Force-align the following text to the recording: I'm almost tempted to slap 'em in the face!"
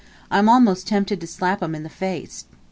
I'm 0.31 0.49
almost 0.49 0.87
tempted 0.87 1.21
to 1.21 1.27
slap 1.27 1.61
'em 1.61 1.75
in 1.75 1.83
the 1.83 1.87
face!" 1.87 2.45